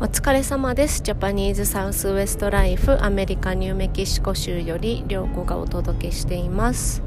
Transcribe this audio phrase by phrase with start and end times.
[0.00, 1.02] お疲れ様です。
[1.02, 7.02] ジャパニーズサウスウエストライフアメリカニューメキシコ州より良子がお届けしています。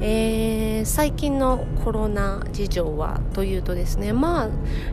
[0.00, 4.48] えー、最近のコロナ事情はというとですねまあ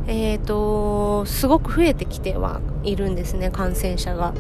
[0.07, 4.33] えーとすごく増えてきてはいるんですね感染者が。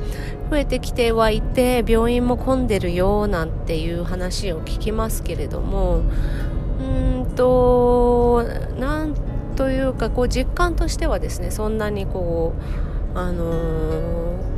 [0.51, 6.01] 増えてきてはいて病院も混んでるよなんていう話を聞きますけれども
[6.81, 8.43] うんと
[8.77, 9.15] なん
[9.55, 12.53] というかこう実感としてはですねそんなにこ
[13.15, 14.55] うあのー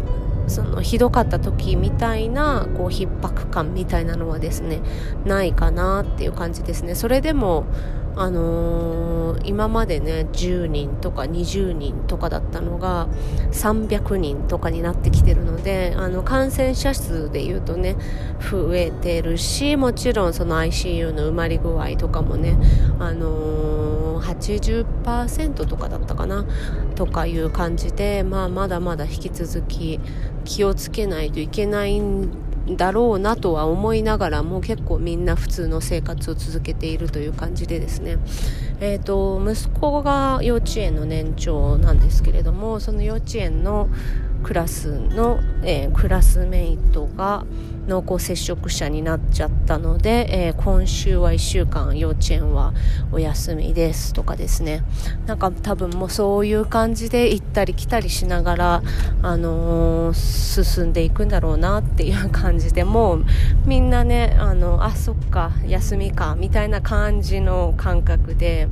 [0.48, 4.80] そのひどかった時みたいなこう逼迫感みたいなのはですね
[5.26, 6.96] ないかなっていう感じですね。
[6.96, 7.66] それでも
[8.16, 13.08] あのー、今までね10人とか20人とかだったのが
[13.52, 17.96] 300人とかになってきてるのであの感染者数でいうとね
[18.50, 22.58] 増えてるしもちろんその ICU の埋まり具合とかもね、
[23.00, 26.46] あのー、80%とかだったかな
[26.96, 30.00] とかいう感じで、まあ、まだまだ引き続き
[30.46, 32.30] 気をつけないといけないん
[32.76, 38.18] だろうなとは思いながらも結構みんな普通の生活を続けているという感じでですね、
[38.80, 43.90] えーと、息子が幼稚園の年長なんですけれどもその幼稚園の
[44.44, 47.46] クラスの、えー、クラスメイトが
[47.88, 52.74] 濃厚接触者になっちゃったので、えー、今週は1週間幼稚園は
[53.12, 54.84] お休みですとかですね
[55.26, 58.84] なんか多分もうそういう感じで行ったり来たりしながら、
[59.22, 63.26] あのー、進んでいくんだろうなっていう感じでもう
[63.66, 68.67] みんなねあのあそっか休みかみたいな感じの感覚で。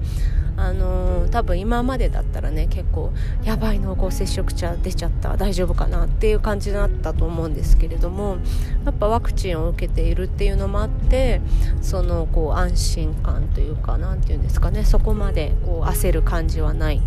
[0.57, 3.11] あのー、多分今までだったらね結構
[3.43, 8.37] やばい濃厚接触者出ちゃった大丈夫かなっていう感じだったと思うんですけれども
[8.85, 11.41] やっぱワクチンを受けているっていうのもあって
[11.81, 17.01] そのこう安心感というか何て言うんですかねそこまでこう焦る感じはない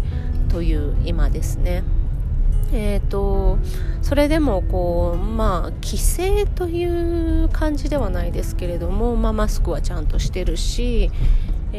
[0.51, 1.85] という今ですね。
[2.71, 3.59] えーと、
[4.03, 6.85] それでもこう、まあ、規制とい
[7.45, 11.11] う感じではないですけれども、まあ、マスクはちゃんとしてるし、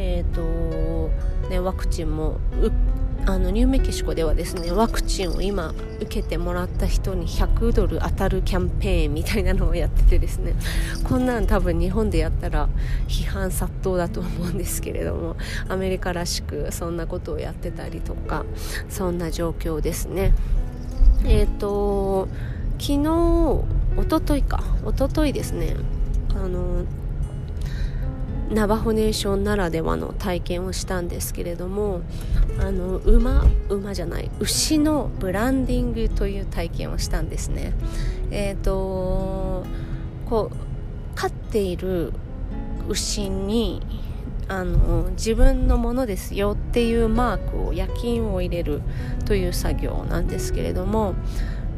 [0.02, 1.10] えーと
[1.50, 2.38] ね、ワクチンも
[3.26, 10.54] あのニューメキシコではですねワクチンを今受けてもらった人に100ドル当たるキャンペーンみたいなのをやっててですね
[11.04, 12.70] こんなん多分日本でやったら
[13.08, 15.36] 批判殺到だと思うんですけれども
[15.68, 18.46] アメリカらしくそんなことをやってたりとか
[18.88, 20.32] そんな状況ですね。
[21.26, 22.26] えっ、ー、と
[22.78, 23.08] 昨日
[23.98, 25.76] おとといかおとといですね
[26.34, 26.86] あの
[28.50, 32.00] ナバホネーションならではの体験をしたんですけれども
[32.58, 37.74] あの馬馬じゃない牛のブランディングという体験をしたんですね。
[38.30, 39.64] えっ、ー、と
[40.28, 42.12] こう飼っている
[42.88, 43.82] 牛に
[44.48, 48.82] あの自分のものですよっていうマークを夜勤を入れる
[49.26, 51.14] という作業なんですけれども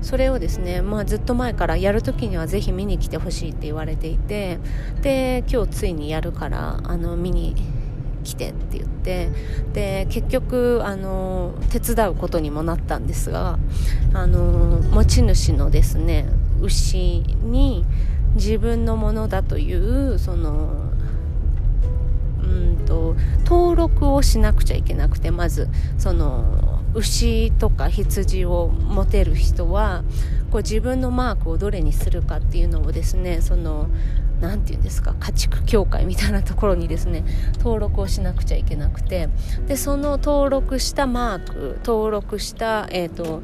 [0.03, 4.59] それをですね、まあ、ずっと前からやるときにはぜひ見に来てほしいって言われていて
[5.01, 7.55] で今日ついにやるからあの見に
[8.25, 9.31] 来てって言って
[9.73, 13.59] で結局あの手伝うことにもなったんですが
[14.15, 14.43] あの
[14.81, 16.27] 持ち主のですね
[16.61, 17.85] 牛に
[18.35, 20.91] 自分のものだというその
[22.43, 25.69] うんと登録をしなくちゃいけなくてまず
[25.99, 30.05] その牛とか羊を持てる人は
[30.51, 33.89] こう自分のマークをどれにするかっていうのをですねその
[34.43, 37.25] 何て言うんですか家畜協会みたいなところにですね
[37.59, 39.29] 登録をしなくちゃいけなくて
[39.67, 43.41] でその登録したマーク登録した、えーと、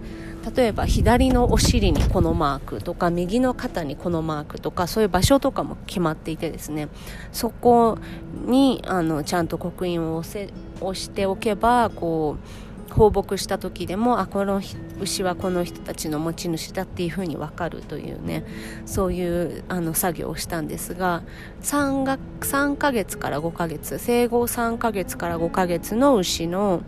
[0.54, 6.88] 例えば左のお尻にこのマークとか右の肩にこのマークとかそういう場所とかも決まっていてですね
[7.32, 7.98] そこ
[8.44, 14.60] にあのちゃんと刻印を押せ押しておけばこう放牧した時でもあこの
[15.00, 18.44] 牛はこの人たちの持ち主だっていうふうに分かるというね
[18.86, 21.22] そういうあの作業をしたんですが
[21.62, 26.82] 3, が3ヶ月から5ヶ月生後3ヶ月から5ヶ月の牛の、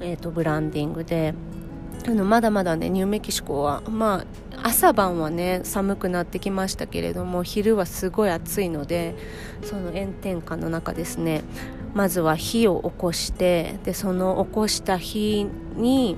[0.00, 1.34] えーと、ブランディングで
[2.06, 4.24] あのまだまだねニューメキシコはま
[4.54, 9.14] あ朝晩はね寒くなってきましたけれども昼はすごい暑いので
[9.62, 11.42] その炎天下の中ですね
[11.94, 15.46] まずは火を起こしてでその起こした火
[15.76, 16.16] に、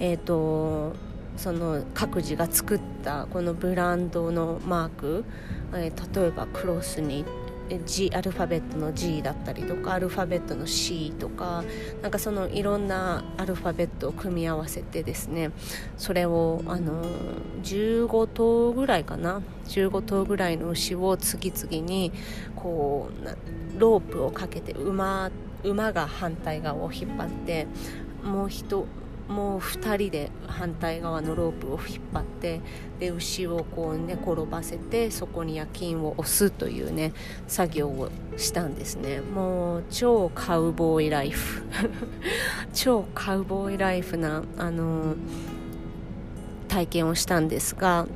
[0.00, 0.94] えーと、
[1.36, 5.24] その各自が作ったこのブランドのマーク、
[5.72, 7.24] えー、例えばクロスに
[7.86, 11.64] G アルファベットの G だったりとかアルファベットの C とか
[12.02, 15.50] なんかそのいろんなアルファベットを組み合わせてですね
[15.96, 17.04] それをあの
[17.62, 22.12] 15頭ぐらいかな15頭ぐらいの牛を次々に
[22.54, 25.30] こうロープをかけて馬
[25.62, 27.66] 馬が反対側を引っ張って
[28.22, 28.86] もう一
[29.28, 32.60] もう2人で反対側のロープを引っ張って
[32.98, 37.12] で牛をこう寝転ばせてそこに夜勤を押すというね
[37.48, 39.20] 作業をしたんですね。
[39.20, 41.64] もう超カウボーイライフ。
[42.74, 45.14] 超カウボーイライフなあの
[46.68, 48.06] 体験をしたんですが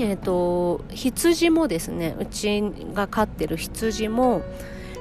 [0.00, 2.62] えーと、羊もですねうち
[2.94, 4.42] が飼ってる羊も、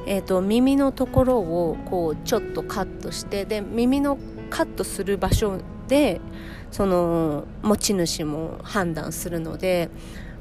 [0.08, 4.18] えーと耳のところをこうちょっとカットしてで耳の
[4.50, 6.20] カットする場所で
[6.72, 9.90] その持ち主も判断するので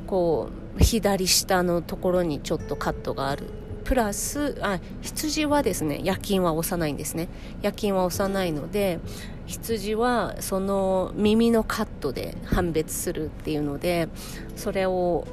[0.06, 3.46] こう左下のところにちょっとカットがある。
[3.84, 7.28] プラスあ羊はですね夜勤は押さないんですね。
[7.62, 8.98] 夜勤は押さないので
[9.46, 14.08] 羊はその耳のカットで判別するっていうので
[14.56, 15.24] それを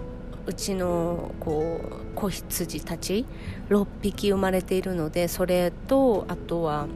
[0.46, 3.26] うちのこう子羊たち
[3.70, 6.88] 6匹生まれているのでそれとあとは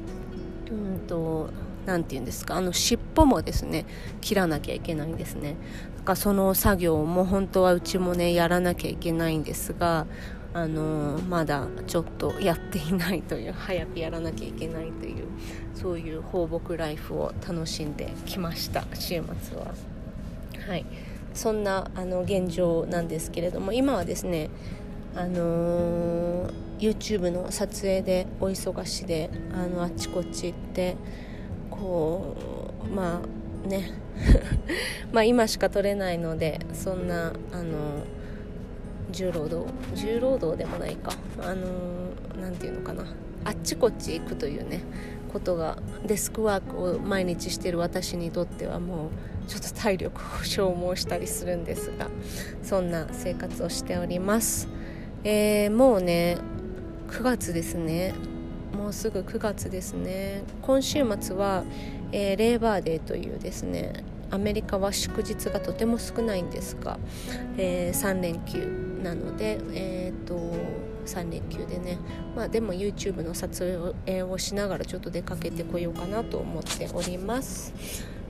[0.69, 1.49] うんと
[1.87, 3.85] 何て言うんですかあの尻尾もですね
[4.21, 5.55] 切らなきゃいけないんですね。
[5.97, 10.05] だからその作業も本当はうちもねやらなきゃいけないんですが
[10.53, 15.25] あのまだちょっとやっていないという早くやらなきゃいけないという
[15.73, 19.73] そういう放牧ライフを楽しんできました週末は。
[20.67, 20.85] はい。
[21.33, 24.49] そんなあの現状なんですけれども今はですね
[25.15, 30.97] あのー、YouTube の撮影でお忙しであのあっちこっち行って
[31.79, 32.35] こ
[32.89, 33.91] うまあね。
[35.13, 38.03] まあ今しか撮れないのでそんなあの
[39.11, 41.11] 重労働重労働でもないか。
[41.39, 41.67] あの
[42.39, 43.05] 何て言うのかな。
[43.45, 44.81] あっちこっち行くというね
[45.31, 49.09] ことがデスクワークを毎日してる私にとってはもう
[49.47, 52.09] ちょっと体力を消耗したりするんですが
[52.63, 54.67] そんな生活をしております、
[55.23, 56.37] えー、もうね
[57.07, 58.13] 9月ですね。
[58.77, 61.63] もうすぐ9月ですね今週末は、
[62.11, 66.99] えー、レーバーデーというですねアメリカは祝日がとても少ないんですが、
[67.57, 68.59] えー、3連休
[69.01, 70.37] なので、えーと、
[71.05, 71.97] 3連休でね、
[72.35, 77.73] まあ、でも YouTube の撮影をしながらちょっと出かけてこようかなと思っております。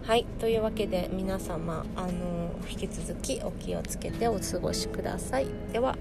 [0.04, 5.48] はいというわけで皆様あの引き続きお気をつけてお過ごしください。
[5.74, 5.98] では